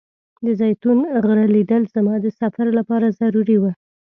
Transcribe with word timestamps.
د 0.45 0.47
زیتون 0.59 0.97
غره 1.23 1.45
لیدل 1.55 1.83
زما 1.95 2.15
د 2.21 2.25
سفر 2.39 2.67
لپاره 2.79 3.15
ضروري 3.19 3.57
و. 3.59 3.63